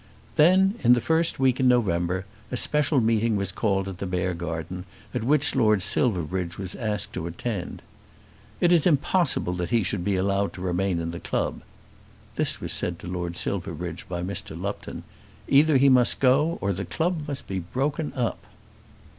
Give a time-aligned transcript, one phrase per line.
[0.35, 4.85] Then in the first week in November a special meeting was called at the Beargarden,
[5.13, 7.83] at which Lord Silverbridge was asked to attend.
[8.59, 11.61] "It is impossible that he should be allowed to remain in the club."
[12.35, 14.59] This was said to Lord Silverbridge by Mr.
[14.59, 15.03] Lupton.
[15.47, 18.47] "Either he must go or the club must be broken up."